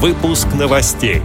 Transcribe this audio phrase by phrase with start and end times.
[0.00, 1.22] Выпуск новостей.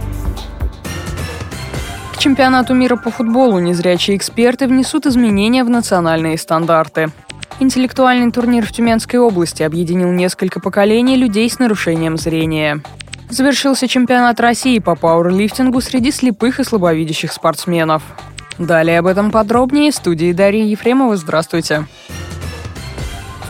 [2.12, 7.12] К чемпионату мира по футболу незрячие эксперты внесут изменения в национальные стандарты.
[7.60, 12.82] Интеллектуальный турнир в Тюменской области объединил несколько поколений людей с нарушением зрения.
[13.30, 18.02] Завершился чемпионат России по пауэрлифтингу среди слепых и слабовидящих спортсменов.
[18.58, 21.16] Далее об этом подробнее в студии Дарьи Ефремова.
[21.16, 21.86] Здравствуйте.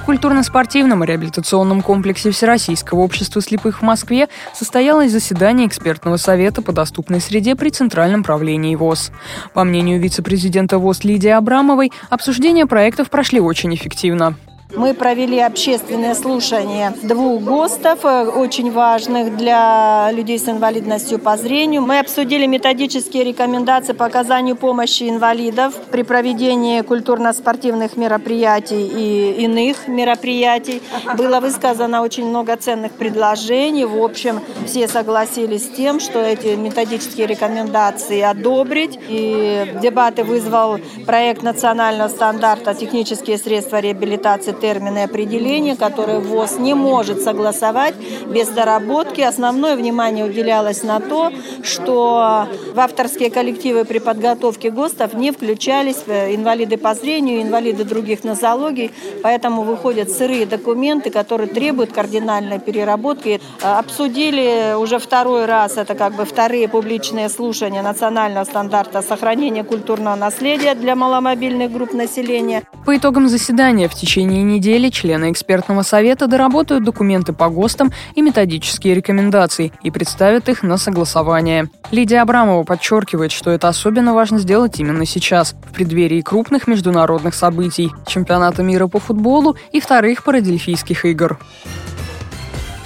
[0.05, 6.73] В культурно-спортивном и реабилитационном комплексе Всероссийского общества слепых в Москве состоялось заседание экспертного совета по
[6.73, 9.12] доступной среде при Центральном правлении ВОЗ.
[9.55, 14.37] По мнению вице-президента ВОЗ Лидии Абрамовой, обсуждения проектов прошли очень эффективно.
[14.77, 21.83] Мы провели общественное слушание двух ГОСТов, э, очень важных для людей с инвалидностью по зрению.
[21.83, 30.83] Мы обсудили методические рекомендации по оказанию помощи инвалидов при проведении культурно-спортивных мероприятий и иных мероприятий.
[31.16, 33.84] Было высказано очень много ценных предложений.
[33.84, 38.98] В общем, все согласились с тем, что эти методические рекомендации одобрить.
[39.08, 46.73] И дебаты вызвал проект национального стандарта «Технические средства реабилитации термины и определения, которые ВОЗ не
[46.73, 47.95] может согласовать
[48.27, 49.20] без доработки.
[49.20, 51.31] Основное внимание уделялось на то,
[51.62, 58.91] что в авторские коллективы при подготовке ГОСТов не включались инвалиды по зрению, инвалиды других нозологий,
[59.23, 63.42] поэтому выходят сырые документы, которые требуют кардинальной переработки.
[63.61, 70.75] Обсудили уже второй раз, это как бы вторые публичные слушания национального стандарта сохранения культурного наследия
[70.75, 72.62] для маломобильных групп населения.
[72.87, 78.94] По итогам заседания в течение недели члены экспертного совета доработают документы по ГОСТам и методические
[78.94, 81.69] рекомендации и представят их на согласование.
[81.91, 87.91] Лидия Абрамова подчеркивает, что это особенно важно сделать именно сейчас, в преддверии крупных международных событий–
[88.06, 91.39] чемпионата мира по футболу и вторых парадельфийских игр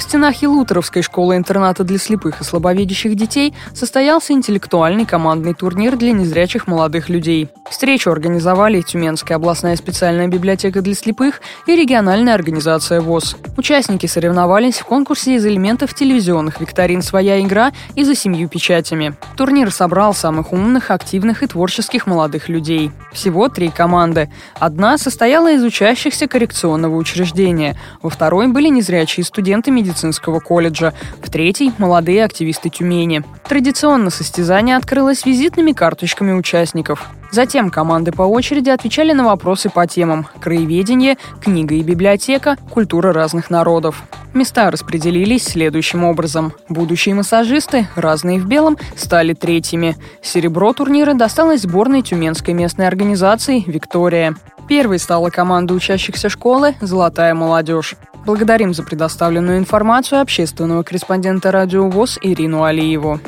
[0.03, 7.09] стенах Елуторовской школы-интерната для слепых и слабовидящих детей состоялся интеллектуальный командный турнир для незрячих молодых
[7.09, 7.49] людей.
[7.69, 13.37] Встречу организовали Тюменская областная специальная библиотека для слепых и региональная организация ВОЗ.
[13.57, 19.17] Участники соревновались в конкурсе из элементов телевизионных викторин «Своя игра» и «За семью печатями».
[19.37, 22.93] Турнир собрал самых умных, активных и творческих молодых людей.
[23.13, 24.31] Всего три команды.
[24.61, 31.31] Одна состояла из учащихся коррекционного учреждения, во второй были незрячие студенты медицины медицинского колледжа, в
[31.31, 33.23] третий– молодые активисты Тюмени.
[33.49, 37.09] Традиционно состязание открылось визитными карточками участников.
[37.31, 43.51] Затем команды по очереди отвечали на вопросы по темам «Краеведение», «Книга и библиотека», «Культура разных
[43.51, 44.03] народов».
[44.35, 46.53] Места распределились следующим образом.
[46.69, 49.97] Будущие массажисты, разные в белом, стали третьими.
[50.23, 54.37] Серебро турнира досталось сборной Тюменской местной организации «Виктория».
[54.69, 57.97] Первой стала команда учащихся школы «Золотая молодежь».
[58.25, 63.21] Благодарим за предоставленную информацию общественного корреспондента радио ВОЗ Ирину Алиеву.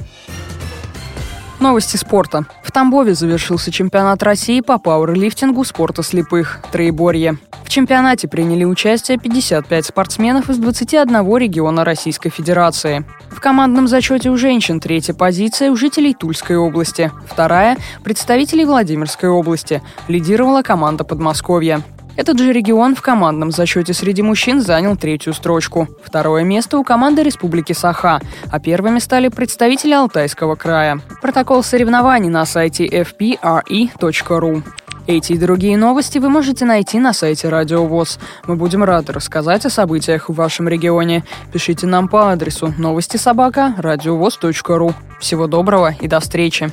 [1.58, 2.46] Новости спорта.
[2.62, 7.38] В Тамбове завершился чемпионат России по пауэрлифтингу спорта слепых «Троеборье».
[7.64, 13.04] В чемпионате приняли участие 55 спортсменов из 21 региона Российской Федерации.
[13.30, 19.82] В командном зачете у женщин третья позиция у жителей Тульской области, вторая– представителей Владимирской области.
[20.08, 21.82] Лидировала команда Подмосковья.
[22.16, 25.88] Этот же регион в командном зачете среди мужчин занял третью строчку.
[26.04, 31.00] Второе место у команды Республики Саха, а первыми стали представители Алтайского края.
[31.22, 34.62] Протокол соревнований на сайте fpre.ru.
[35.06, 38.18] Эти и другие новости вы можете найти на сайте Радио ВОЗ.
[38.46, 41.24] Мы будем рады рассказать о событиях в вашем регионе.
[41.52, 44.94] Пишите нам по адресу новости собака ру.
[45.18, 46.70] Всего доброго и до встречи!